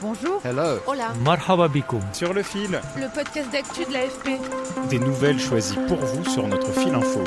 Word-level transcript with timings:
Bonjour. 0.00 0.40
Hello. 0.44 0.78
Hola. 0.86 1.12
Marhaba 1.24 1.68
bikoum. 1.68 2.00
Sur 2.12 2.32
le 2.32 2.42
fil, 2.42 2.80
Le 2.96 3.12
podcast 3.12 3.50
d'actu 3.50 3.84
de 3.84 3.92
l'AFP. 3.92 4.88
des 4.90 4.98
nouvelles 4.98 5.40
choisies 5.40 5.78
pour 5.88 5.98
vous 5.98 6.24
sur 6.24 6.46
notre 6.46 6.70
fil 6.72 6.94
info. 6.94 7.24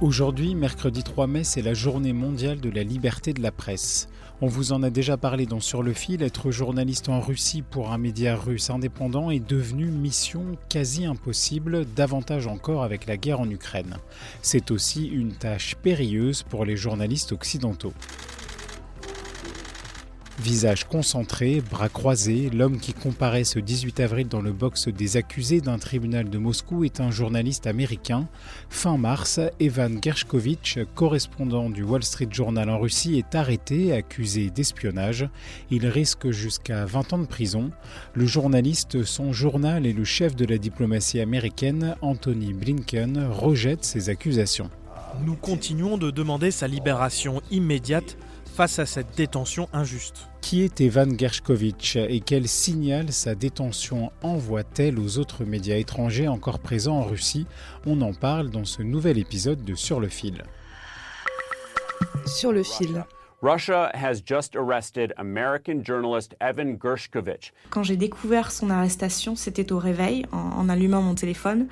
Aujourd'hui, 0.00 0.54
mercredi 0.54 1.02
3 1.02 1.26
mai, 1.26 1.42
c'est 1.44 1.62
la 1.62 1.74
journée 1.74 2.12
mondiale 2.12 2.60
de 2.60 2.70
la 2.70 2.82
liberté 2.82 3.32
de 3.32 3.42
la 3.42 3.50
presse. 3.50 4.08
On 4.40 4.46
vous 4.46 4.72
en 4.72 4.84
a 4.84 4.90
déjà 4.90 5.16
parlé 5.16 5.46
dans 5.46 5.58
Sur 5.58 5.82
le 5.82 5.92
fil, 5.92 6.22
être 6.22 6.52
journaliste 6.52 7.08
en 7.08 7.20
Russie 7.20 7.62
pour 7.62 7.90
un 7.90 7.98
média 7.98 8.36
russe 8.36 8.70
indépendant 8.70 9.30
est 9.30 9.40
devenu 9.44 9.86
mission 9.86 10.44
quasi 10.68 11.06
impossible, 11.06 11.84
davantage 11.96 12.46
encore 12.46 12.84
avec 12.84 13.06
la 13.06 13.16
guerre 13.16 13.40
en 13.40 13.50
Ukraine. 13.50 13.96
C'est 14.42 14.70
aussi 14.70 15.06
une 15.06 15.32
tâche 15.32 15.74
périlleuse 15.82 16.44
pour 16.44 16.64
les 16.64 16.76
journalistes 16.76 17.32
occidentaux. 17.32 17.92
Visage 20.40 20.84
concentré, 20.84 21.60
bras 21.68 21.88
croisés, 21.88 22.48
l'homme 22.50 22.78
qui 22.78 22.92
comparaît 22.92 23.42
ce 23.42 23.58
18 23.58 23.98
avril 23.98 24.28
dans 24.28 24.40
le 24.40 24.52
box 24.52 24.86
des 24.86 25.16
accusés 25.16 25.60
d'un 25.60 25.78
tribunal 25.78 26.30
de 26.30 26.38
Moscou 26.38 26.84
est 26.84 27.00
un 27.00 27.10
journaliste 27.10 27.66
américain. 27.66 28.28
Fin 28.70 28.98
mars, 28.98 29.40
Evan 29.58 29.98
Gershkovitch, 30.00 30.78
correspondant 30.94 31.70
du 31.70 31.82
Wall 31.82 32.04
Street 32.04 32.28
Journal 32.30 32.70
en 32.70 32.78
Russie, 32.78 33.18
est 33.18 33.34
arrêté, 33.34 33.92
accusé 33.92 34.50
d'espionnage. 34.50 35.28
Il 35.72 35.84
risque 35.88 36.30
jusqu'à 36.30 36.84
20 36.84 37.14
ans 37.14 37.18
de 37.18 37.26
prison. 37.26 37.72
Le 38.14 38.26
journaliste, 38.26 39.02
son 39.02 39.32
journal 39.32 39.86
et 39.86 39.92
le 39.92 40.04
chef 40.04 40.36
de 40.36 40.44
la 40.44 40.58
diplomatie 40.58 41.18
américaine, 41.18 41.96
Anthony 42.00 42.52
Blinken, 42.52 43.26
rejette 43.28 43.84
ces 43.84 44.08
accusations. 44.08 44.70
Nous 45.26 45.34
continuons 45.34 45.98
de 45.98 46.12
demander 46.12 46.52
sa 46.52 46.68
libération 46.68 47.42
immédiate 47.50 48.16
face 48.58 48.80
à 48.80 48.86
cette 48.86 49.16
détention 49.16 49.68
injuste. 49.72 50.26
Qui 50.40 50.62
est 50.62 50.80
Evan 50.80 51.16
Gershkovitch 51.16 51.94
et 51.94 52.18
quel 52.18 52.48
signal 52.48 53.12
sa 53.12 53.36
détention 53.36 54.10
envoie-t-elle 54.20 54.98
aux 54.98 55.18
autres 55.18 55.44
médias 55.44 55.76
étrangers 55.76 56.26
encore 56.26 56.58
présents 56.58 56.96
en 56.96 57.04
Russie? 57.04 57.46
On 57.86 58.00
en 58.00 58.12
parle 58.12 58.50
dans 58.50 58.64
ce 58.64 58.82
nouvel 58.82 59.16
épisode 59.16 59.64
de 59.64 59.76
Sur 59.76 60.00
le 60.00 60.08
fil. 60.08 60.42
Sur 62.26 62.50
le 62.50 62.64
fil. 62.64 63.04
Russia 63.42 63.92
has 63.94 64.14
just 64.26 64.56
arrested 64.56 65.14
American 65.18 65.84
journalist 65.84 66.34
Evan 66.40 66.76
Gershkovich. 66.82 67.52
Quand 67.70 67.84
j'ai 67.84 67.96
découvert 67.96 68.50
son 68.50 68.70
arrestation, 68.70 69.36
c'était 69.36 69.70
au 69.70 69.78
réveil, 69.78 70.26
en, 70.32 70.36
en 70.36 70.68
allumant 70.68 71.00
mon 71.00 71.14
téléphone. 71.14 71.68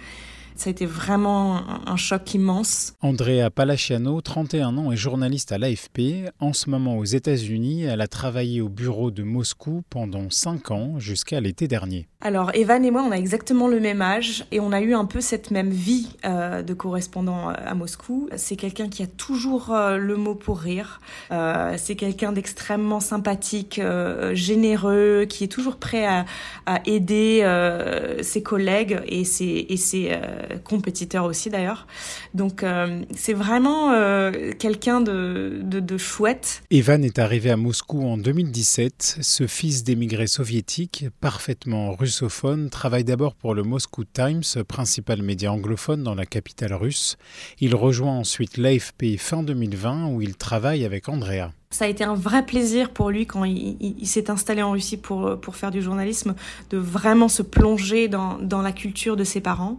Ça 0.56 0.68
a 0.68 0.70
été 0.70 0.86
vraiment 0.86 1.60
un, 1.86 1.96
choc 1.96 2.34
immense. 2.34 2.94
Andrea 3.00 3.50
Palaciano, 3.54 4.20
31 4.20 4.76
ans, 4.78 4.92
est 4.92 4.96
journaliste 4.96 5.52
à 5.52 5.58
l'AFP. 5.58 6.30
En 6.40 6.52
ce 6.52 6.70
moment 6.70 6.98
aux 6.98 7.04
États-Unis, 7.04 7.84
elle 7.84 8.00
a 8.00 8.08
travaillé 8.08 8.60
au 8.60 8.68
bureau 8.68 9.10
de 9.10 9.22
Moscou 9.22 9.82
pendant 9.90 10.30
5 10.30 10.70
ans 10.70 10.98
jusqu'à 10.98 11.40
l'été 11.40 11.68
dernier. 11.68 12.08
Alors 12.20 12.50
Evan 12.54 12.84
et 12.84 12.90
moi, 12.90 13.02
on 13.02 13.12
a 13.12 13.16
exactement 13.16 13.68
le 13.68 13.78
même 13.80 14.02
âge 14.02 14.44
et 14.50 14.58
on 14.58 14.72
a 14.72 14.80
eu 14.80 14.94
un 14.94 15.04
peu 15.04 15.20
cette 15.20 15.50
même 15.50 15.70
vie 15.70 16.08
euh, 16.24 16.62
de 16.62 16.74
correspondant 16.74 17.48
à 17.48 17.74
Moscou. 17.74 18.28
C'est 18.36 18.56
quelqu'un 18.56 18.88
qui 18.88 19.02
a 19.02 19.06
toujours 19.06 19.70
euh, 19.72 19.96
le 19.98 20.16
mot 20.16 20.34
pour 20.34 20.58
rire. 20.58 21.00
Euh, 21.32 21.74
c'est 21.76 21.96
quelqu'un 21.96 22.32
d'extrêmement 22.32 23.00
sympathique, 23.00 23.78
euh, 23.78 24.34
généreux, 24.34 25.26
qui 25.28 25.44
est 25.44 25.48
toujours 25.48 25.76
prêt 25.76 26.06
à, 26.06 26.24
à 26.66 26.80
aider 26.86 27.40
euh, 27.42 28.22
ses 28.22 28.42
collègues 28.42 29.00
et 29.06 29.24
ses, 29.24 29.66
et 29.68 29.76
ses 29.76 30.16
euh, 30.50 30.58
compétiteurs 30.58 31.24
aussi 31.24 31.50
d'ailleurs. 31.50 31.86
Donc 32.34 32.62
euh, 32.62 33.02
c'est 33.14 33.32
vraiment 33.32 33.92
euh, 33.92 34.52
quelqu'un 34.58 35.00
de, 35.00 35.60
de, 35.62 35.80
de 35.80 35.98
chouette. 35.98 36.62
Evan 36.70 37.04
est 37.04 37.18
arrivé 37.18 37.50
à 37.50 37.56
Moscou 37.56 38.04
en 38.06 38.16
2017. 38.16 39.18
Ce 39.20 39.46
fils 39.46 39.84
d'émigrés 39.84 40.26
soviétiques, 40.26 41.06
parfaitement 41.20 41.94
russophone, 41.94 42.70
travaille 42.70 43.04
d'abord 43.04 43.34
pour 43.34 43.54
le 43.54 43.62
Moscow 43.62 44.04
Times, 44.04 44.42
principal 44.66 45.22
média 45.22 45.52
anglophone 45.52 46.02
dans 46.02 46.14
la 46.14 46.26
capitale 46.26 46.74
russe. 46.74 47.16
Il 47.60 47.74
rejoint 47.74 48.18
ensuite 48.18 48.56
l'AFP 48.56 49.16
fin 49.18 49.42
2020 49.42 50.08
où 50.08 50.20
il 50.22 50.36
travaille 50.36 50.84
avec 50.84 51.08
Andrea. 51.08 51.50
Ça 51.70 51.84
a 51.84 51.88
été 51.88 52.04
un 52.04 52.14
vrai 52.14 52.46
plaisir 52.46 52.90
pour 52.90 53.10
lui 53.10 53.26
quand 53.26 53.44
il, 53.44 54.06
s'est 54.06 54.30
installé 54.30 54.62
en 54.62 54.70
Russie 54.70 54.96
pour, 54.96 55.38
pour 55.40 55.56
faire 55.56 55.70
du 55.70 55.82
journalisme, 55.82 56.34
de 56.70 56.78
vraiment 56.78 57.28
se 57.28 57.42
plonger 57.42 58.08
dans, 58.08 58.38
dans 58.38 58.62
la 58.62 58.72
culture 58.72 59.16
de 59.16 59.24
ses 59.24 59.40
parents. 59.40 59.78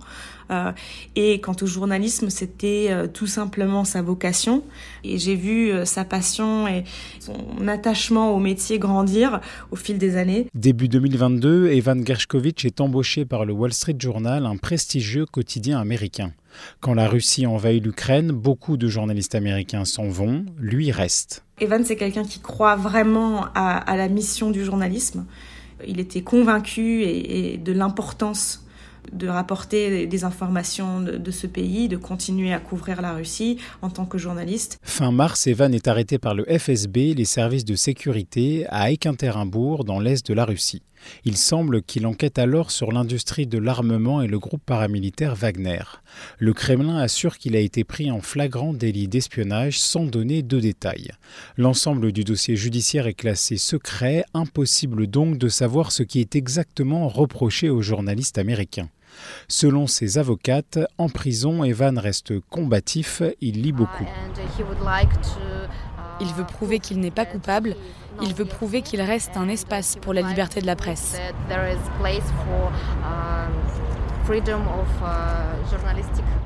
Euh, 0.52 0.72
et 1.16 1.40
quant 1.42 1.56
au 1.62 1.66
journalisme, 1.66 2.30
c'était 2.30 2.88
euh, 2.90 3.08
tout 3.08 3.28
simplement 3.28 3.84
sa 3.84 4.02
vocation. 4.02 4.64
Et 5.03 5.18
j'ai 5.18 5.36
vu 5.36 5.72
euh, 5.72 5.86
sa 5.86 6.06
passion 6.06 6.68
et 6.68 6.84
son 7.20 7.68
attachement 7.68 8.34
au 8.34 8.40
métier 8.40 8.80
grandir 8.80 9.42
au 9.72 9.76
fil 9.76 9.97
des 9.97 10.16
années. 10.16 10.47
Début 10.53 10.88
2022, 10.88 11.68
Evan 11.68 12.06
Gershkovitch 12.06 12.66
est 12.66 12.81
embauché 12.81 13.26
par 13.26 13.46
le 13.46 13.53
Wall 13.53 13.74
Street 13.74 13.97
Journal, 14.00 14.46
un 14.46 14.58
prestigieux 14.58 15.26
quotidien 15.26 15.80
américain. 15.80 16.31
Quand 16.80 16.94
la 16.94 17.08
Russie 17.08 17.46
envahit 17.46 17.84
l'Ukraine, 17.84 18.31
beaucoup 18.31 18.78
de 18.78 18.88
journalistes 18.88 19.35
américains 19.35 19.85
s'en 19.85 20.08
vont, 20.08 20.46
lui 20.58 20.91
reste. 20.91 21.44
Evan, 21.59 21.84
c'est 21.84 21.96
quelqu'un 21.96 22.24
qui 22.24 22.40
croit 22.40 22.75
vraiment 22.75 23.46
à, 23.56 23.96
la 23.97 24.08
mission 24.09 24.52
du 24.52 24.63
journalisme. 24.63 25.25
Il 25.88 26.00
était 26.00 26.22
convaincu 26.22 27.03
et 27.03 27.58
de 27.58 27.72
l'importance 27.72 28.66
de 29.12 29.28
rapporter 29.28 30.07
des 30.07 30.23
informations 30.23 31.01
de, 31.01 31.31
ce 31.31 31.47
pays, 31.47 31.88
de 31.88 31.97
continuer 31.97 32.53
à 32.53 32.59
couvrir 32.59 33.01
la 33.01 33.13
Russie 33.13 33.57
en 33.81 33.90
tant 33.90 34.06
que 34.06 34.18
journaliste. 34.18 34.79
Fin 34.84 35.12
mars, 35.12 35.47
Evan 35.47 35.73
est 35.73 35.88
arrêté 35.88 36.18
par 36.18 36.34
le 36.34 36.45
FSB, 36.45 37.13
les 37.16 37.25
services 37.25 37.66
de 37.66 37.75
sécurité, 37.75 38.66
à 38.69 38.91
Ekaterinbourg, 38.91 39.84
dans 39.84 40.00
l'est 40.00 40.25
de 40.25 40.34
la 40.34 40.46
Russie. 40.46 40.81
Il 41.25 41.38
semble 41.38 41.81
qu'il 41.81 42.06
enquête 42.07 42.40
alors 42.40 42.72
sur 42.72 42.91
l'industrie 42.91 43.47
de 43.47 43.57
l'armement 43.57 44.22
et 44.22 44.28
le 44.28 44.40
groupe 44.40 44.63
paramilitaire 44.66 45.35
Wagner. 45.35 45.84
Le 46.40 46.53
Kremlin 46.53 46.97
assure 46.97 47.38
qu'il 47.38 47.56
a 47.56 47.59
été 47.59 47.84
pris 47.84 48.12
en 48.12 48.22
flagrant 48.22 48.73
délit 48.73 49.07
d'espionnage 49.07 49.79
sans 49.79 50.06
donner 50.06 50.41
de 50.41 50.59
détails. 50.59 51.12
L'ensemble 51.57 52.12
du 52.12 52.23
dossier 52.23 52.56
judiciaire 52.56 53.07
est 53.07 53.13
classé 53.13 53.57
secret, 53.57 54.25
impossible 54.34 55.07
donc 55.07 55.38
de 55.38 55.50
savoir 55.50 55.91
ce 55.91 56.03
qui 56.03 56.19
est 56.19 56.35
exactement 56.35 57.07
reproché 57.07 57.69
aux 57.69 57.81
journalistes 57.81 58.38
américains. 58.38 58.90
Selon 59.47 59.88
ses 59.88 60.17
avocates, 60.17 60.79
en 60.97 61.09
prison, 61.09 61.63
Evan 61.63 61.97
reste 61.97 62.39
combatif, 62.50 63.22
il 63.41 63.61
lit 63.61 63.72
beaucoup. 63.72 64.05
Il 66.19 66.33
veut 66.33 66.45
prouver 66.45 66.79
qu'il 66.79 67.00
n'est 67.00 67.11
pas 67.11 67.25
coupable, 67.25 67.75
il 68.22 68.33
veut 68.33 68.45
prouver 68.45 68.81
qu'il 68.81 69.01
reste 69.01 69.38
un 69.38 69.47
espace 69.50 69.97
pour 70.01 70.13
la 70.13 70.22
liberté 70.22 70.61
de 70.61 70.66
la 70.66 70.75
presse. 70.75 71.16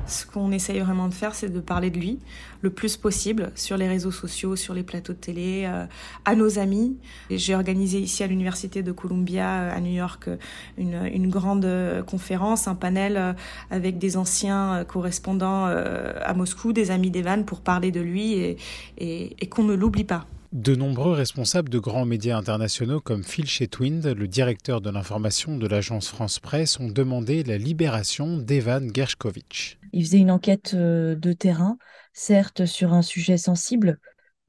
Ce 0.06 0.24
qu'on 0.24 0.52
essaye 0.52 0.78
vraiment 0.78 1.08
de 1.08 1.14
faire, 1.14 1.34
c'est 1.34 1.48
de 1.48 1.58
parler 1.58 1.90
de 1.90 1.98
lui 1.98 2.20
le 2.60 2.70
plus 2.70 2.96
possible 2.96 3.50
sur 3.56 3.76
les 3.76 3.88
réseaux 3.88 4.12
sociaux, 4.12 4.54
sur 4.54 4.72
les 4.72 4.84
plateaux 4.84 5.14
de 5.14 5.18
télé, 5.18 5.64
euh, 5.66 5.84
à 6.24 6.36
nos 6.36 6.60
amis. 6.60 6.96
J'ai 7.28 7.56
organisé 7.56 7.98
ici 7.98 8.22
à 8.22 8.28
l'Université 8.28 8.84
de 8.84 8.92
Columbia 8.92 9.72
à 9.72 9.80
New 9.80 9.94
York 9.94 10.30
une, 10.78 11.28
grande 11.28 11.66
conférence, 12.06 12.68
un 12.68 12.76
panel 12.76 13.34
avec 13.72 13.98
des 13.98 14.16
anciens 14.16 14.84
correspondants 14.86 15.64
à 15.64 16.34
Moscou, 16.34 16.72
des 16.72 16.92
amis 16.92 17.10
d'Evan, 17.10 17.44
pour 17.44 17.62
parler 17.62 17.90
de 17.90 18.00
lui 18.00 18.56
et 18.98 19.46
qu'on 19.50 19.64
ne 19.64 19.74
l'oublie 19.74 20.04
pas. 20.04 20.26
De 20.52 20.74
nombreux 20.74 21.12
responsables 21.12 21.70
de 21.70 21.78
grands 21.78 22.04
médias 22.04 22.36
internationaux 22.36 23.00
comme 23.00 23.24
Phil 23.24 23.46
Chetwind, 23.46 24.04
le 24.04 24.28
directeur 24.28 24.82
de 24.82 24.90
l'information 24.90 25.56
de 25.56 25.66
l'agence 25.66 26.08
France 26.08 26.40
Presse, 26.40 26.78
ont 26.78 26.90
demandé 26.90 27.42
la 27.42 27.56
libération 27.56 28.36
d'Evan 28.36 28.90
Gershkovitch. 28.94 29.78
Il 29.94 30.04
faisait 30.04 30.18
une 30.18 30.30
enquête 30.30 30.74
de 30.74 31.32
terrain, 31.32 31.78
certes 32.12 32.66
sur 32.66 32.92
un 32.92 33.00
sujet 33.00 33.38
sensible, 33.38 33.98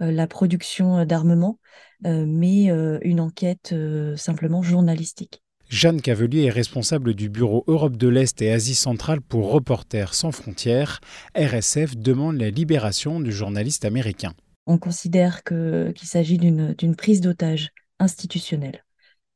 la 0.01 0.27
production 0.27 1.05
d'armement, 1.05 1.57
mais 2.03 2.65
une 3.01 3.21
enquête 3.21 3.73
simplement 4.17 4.61
journalistique. 4.61 5.41
Jeanne 5.69 6.01
Cavelier 6.01 6.44
est 6.44 6.50
responsable 6.50 7.13
du 7.13 7.29
bureau 7.29 7.63
Europe 7.67 7.95
de 7.95 8.09
l'Est 8.09 8.41
et 8.41 8.51
Asie 8.51 8.75
centrale 8.75 9.21
pour 9.21 9.51
Reporters 9.51 10.13
sans 10.13 10.33
frontières. 10.33 11.00
RSF 11.35 11.95
demande 11.95 12.38
la 12.38 12.50
libération 12.50 13.21
du 13.21 13.31
journaliste 13.31 13.85
américain. 13.85 14.33
On 14.65 14.77
considère 14.77 15.44
qu'il 15.44 15.94
s'agit 16.04 16.38
d'une 16.38 16.95
prise 16.95 17.21
d'otage 17.21 17.71
institutionnelle 18.00 18.83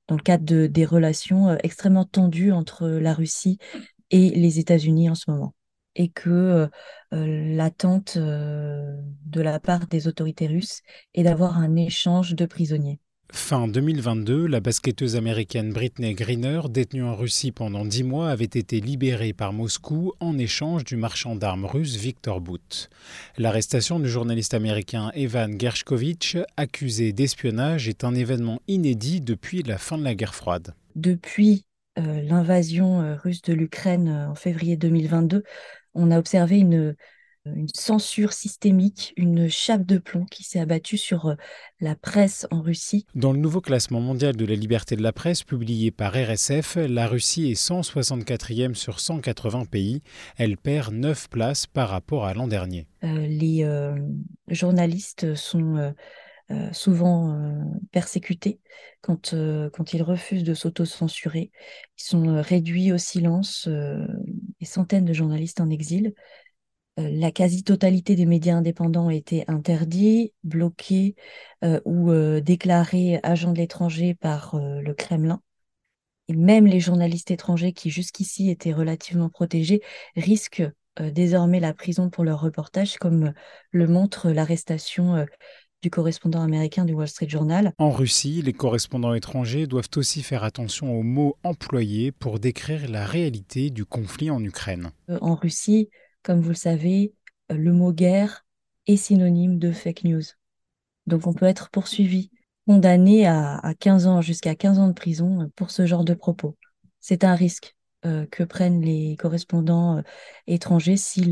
dans 0.07 0.15
le 0.15 0.21
cadre 0.21 0.45
de, 0.45 0.67
des 0.67 0.85
relations 0.85 1.49
euh, 1.49 1.57
extrêmement 1.63 2.05
tendues 2.05 2.51
entre 2.51 2.87
la 2.87 3.13
Russie 3.13 3.57
et 4.09 4.29
les 4.29 4.59
États-Unis 4.59 5.09
en 5.09 5.15
ce 5.15 5.29
moment 5.29 5.53
et 5.95 6.09
que 6.09 6.29
euh, 6.29 6.67
euh, 7.13 7.55
l'attente 7.55 8.17
de 8.17 9.41
la 9.41 9.59
part 9.59 9.87
des 9.87 10.07
autorités 10.07 10.47
russes 10.47 10.81
est 11.13 11.23
d'avoir 11.23 11.57
un 11.57 11.75
échange 11.75 12.35
de 12.35 12.45
prisonniers. 12.45 12.99
Fin 13.33 13.67
2022, 13.67 14.47
la 14.47 14.61
basketteuse 14.61 15.17
américaine 15.17 15.73
Britney 15.73 16.13
Greener, 16.13 16.61
détenue 16.69 17.03
en 17.03 17.13
Russie 17.13 17.51
pendant 17.51 17.83
dix 17.83 18.03
mois, 18.03 18.29
avait 18.29 18.45
été 18.45 18.79
libérée 18.79 19.33
par 19.33 19.51
Moscou 19.51 20.13
en 20.21 20.37
échange 20.37 20.85
du 20.85 20.95
marchand 20.95 21.35
d'armes 21.35 21.65
russe 21.65 21.97
Victor 21.97 22.39
Bout. 22.39 22.89
L'arrestation 23.37 23.99
du 23.99 24.07
journaliste 24.07 24.53
américain 24.53 25.11
Evan 25.13 25.59
Gershkovitch, 25.59 26.37
accusé 26.55 27.11
d'espionnage, 27.11 27.89
est 27.89 28.05
un 28.05 28.15
événement 28.15 28.61
inédit 28.69 29.19
depuis 29.19 29.61
la 29.61 29.77
fin 29.77 29.97
de 29.97 30.05
la 30.05 30.15
guerre 30.15 30.35
froide. 30.35 30.73
Depuis 30.95 31.65
euh, 31.99 32.21
l'invasion 32.21 33.01
euh, 33.01 33.15
russe 33.15 33.41
de 33.41 33.53
l'Ukraine 33.53 34.07
euh, 34.07 34.29
en 34.29 34.35
février 34.35 34.77
2022, 34.77 35.43
on 35.93 36.11
a 36.11 36.17
observé 36.17 36.59
une 36.59 36.95
une 37.55 37.67
censure 37.73 38.33
systémique, 38.33 39.13
une 39.17 39.49
chape 39.49 39.85
de 39.85 39.97
plomb 39.97 40.25
qui 40.25 40.43
s'est 40.43 40.59
abattue 40.59 40.97
sur 40.97 41.27
euh, 41.27 41.35
la 41.79 41.95
presse 41.95 42.47
en 42.51 42.61
Russie. 42.61 43.05
Dans 43.15 43.33
le 43.33 43.39
nouveau 43.39 43.61
classement 43.61 43.99
mondial 43.99 44.35
de 44.35 44.45
la 44.45 44.55
liberté 44.55 44.95
de 44.95 45.03
la 45.03 45.13
presse 45.13 45.43
publié 45.43 45.91
par 45.91 46.13
RSF, 46.13 46.75
la 46.75 47.07
Russie 47.07 47.51
est 47.51 47.61
164e 47.61 48.73
sur 48.73 48.99
180 48.99 49.65
pays. 49.65 50.01
Elle 50.37 50.57
perd 50.57 50.93
9 50.93 51.29
places 51.29 51.67
par 51.67 51.89
rapport 51.89 52.25
à 52.25 52.33
l'an 52.33 52.47
dernier. 52.47 52.87
Euh, 53.03 53.27
les 53.27 53.63
euh, 53.63 53.95
journalistes 54.49 55.35
sont 55.35 55.93
souvent 56.71 57.37
persécutés 57.91 58.61
quand, 59.01 59.35
quand 59.73 59.93
ils 59.93 60.01
refusent 60.01 60.45
de 60.45 60.53
s'auto-censurer. 60.53 61.51
Ils 61.97 62.03
sont 62.03 62.41
réduits 62.41 62.93
au 62.93 62.97
silence, 62.97 63.67
des 63.67 64.65
centaines 64.65 65.03
de 65.03 65.11
journalistes 65.11 65.59
en 65.59 65.69
exil. 65.69 66.13
Euh, 66.99 67.09
la 67.11 67.31
quasi-totalité 67.31 68.15
des 68.15 68.25
médias 68.25 68.55
indépendants 68.55 69.09
étaient 69.09 69.45
interdits, 69.47 70.33
bloqués 70.43 71.15
euh, 71.63 71.79
ou 71.85 72.11
euh, 72.11 72.41
déclarés 72.41 73.19
agents 73.23 73.53
de 73.53 73.59
l'étranger 73.59 74.15
par 74.15 74.55
le 74.55 74.93
Kremlin. 74.93 75.41
Et 76.27 76.35
même 76.35 76.67
les 76.67 76.79
journalistes 76.79 77.31
étrangers 77.31 77.71
qui 77.71 77.89
jusqu'ici 77.89 78.49
étaient 78.49 78.73
relativement 78.73 79.29
protégés 79.29 79.81
risquent 80.15 80.69
désormais 80.99 81.59
la 81.59 81.73
prison 81.73 82.09
pour 82.09 82.23
leur 82.23 82.41
reportage, 82.41 82.97
comme 82.97 83.31
le 83.71 83.87
montre 83.87 84.31
l'arrestation 84.31 85.25
du 85.81 85.89
correspondant 85.89 86.41
américain 86.41 86.83
du 86.83 86.93
Wall 86.93 87.07
Street 87.07 87.29
Journal. 87.29 87.71
En 87.77 87.91
Russie, 87.91 88.41
les 88.41 88.51
correspondants 88.51 89.13
étrangers 89.13 89.67
doivent 89.67 89.89
aussi 89.95 90.21
faire 90.21 90.43
attention 90.43 90.91
aux 90.99 91.03
mots 91.03 91.37
employés 91.43 92.11
pour 92.11 92.39
décrire 92.39 92.89
la 92.89 93.05
réalité 93.05 93.69
du 93.69 93.85
conflit 93.85 94.29
en 94.29 94.43
Ukraine. 94.43 94.91
En 95.21 95.35
Russie, 95.35 95.89
comme 96.27 96.41
vous 96.41 96.49
le 96.49 96.55
savez, 96.55 97.13
euh, 97.53 97.55
le 97.55 97.71
mot 97.71 97.93
guerre 97.93 98.45
est 98.85 98.97
synonyme 98.97 99.59
de 99.59 99.71
fake 99.71 100.03
news. 100.03 100.23
Donc 101.05 101.25
on 101.25 101.31
peut 101.31 101.45
être 101.45 101.69
poursuivi, 101.69 102.31
condamné 102.67 103.25
à, 103.25 103.73
15 103.79 104.07
ans, 104.07 104.21
jusqu'à 104.21 104.53
15 104.53 104.77
ans 104.77 104.87
de 104.89 104.93
prison 104.93 105.43
euh, 105.43 105.45
pour 105.55 105.71
ce 105.71 105.85
genre 105.85 106.03
de 106.03 106.13
propos. 106.13 106.57
C'est 106.99 107.23
un 107.23 107.33
risque 107.33 107.77
euh, 108.05 108.25
que 108.29 108.43
prennent 108.43 108.81
les 108.81 109.15
correspondants 109.15 110.03
étrangers 110.47 110.97
s'ils 110.97 111.31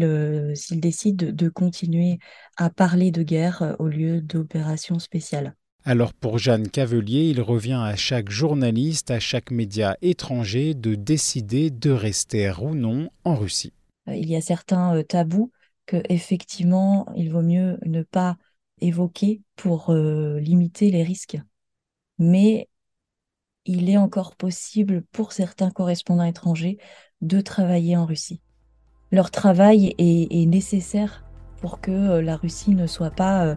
décident 0.79 1.27
de 1.29 1.49
continuer 1.49 2.17
à 2.55 2.69
parler 2.69 3.11
de 3.11 3.21
guerre 3.21 3.75
au 3.79 3.89
lieu 3.89 4.21
d'opérations 4.21 4.99
spéciales. 4.99 5.55
Alors 5.83 6.13
pour 6.13 6.37
Jeanne 6.37 6.69
Cavelier, 6.69 7.31
il 7.31 7.41
revient 7.41 7.81
à 7.83 7.97
chaque 7.97 8.29
journaliste, 8.29 9.11
à 9.11 9.19
chaque 9.19 9.51
média 9.51 9.97
étranger 10.01 10.73
de 10.73 10.95
décider 10.95 11.69
de 11.69 11.91
rester 11.91 12.53
ou 12.61 12.75
non 12.75 13.09
en 13.25 13.35
Russie. 13.35 13.73
Euh, 14.07 14.15
il 14.15 14.29
y 14.29 14.35
a 14.35 14.41
certains 14.41 14.95
euh, 14.95 15.03
tabous 15.03 15.51
que 15.85 16.01
effectivement 16.09 17.05
il 17.15 17.31
vaut 17.31 17.41
mieux 17.41 17.77
ne 17.85 18.03
pas 18.03 18.37
évoquer 18.81 19.41
pour 19.55 19.91
euh, 19.91 20.39
limiter 20.39 20.91
les 20.91 21.03
risques. 21.03 21.37
Mais 22.17 22.69
il 23.65 23.89
est 23.89 23.97
encore 23.97 24.35
possible 24.35 25.03
pour 25.11 25.31
certains 25.31 25.71
correspondants 25.71 26.23
étrangers 26.23 26.77
de 27.21 27.41
travailler 27.41 27.97
en 27.97 28.05
Russie. 28.05 28.41
Leur 29.11 29.31
travail 29.31 29.95
est, 29.97 30.45
nécessaire 30.45 31.25
pour 31.61 31.81
que 31.81 32.19
la 32.19 32.37
Russie 32.37 32.75
ne 32.75 32.85
soit 32.85 33.11
pas 33.11 33.55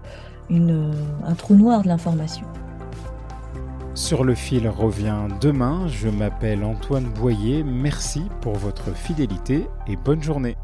un 0.51 1.35
trou 1.35 1.57
noir 1.57 1.83
de 1.83 1.89
l'information. 1.89 2.47
Sur 3.99 4.23
le 4.23 4.37
fil 4.37 4.69
revient 4.69 5.27
demain. 5.41 5.89
Je 5.89 6.09
m'appelle 6.09 6.63
Antoine 6.63 7.13
Boyer. 7.15 7.65
Merci 7.65 8.23
pour 8.41 8.55
votre 8.55 8.95
fidélité 8.95 9.67
et 9.89 9.97
bonne 9.97 10.23
journée. 10.23 10.57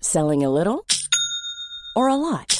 Selling 0.00 0.44
a 0.44 0.48
little 0.48 0.84
or 1.96 2.08
a 2.08 2.16
lot? 2.16 2.59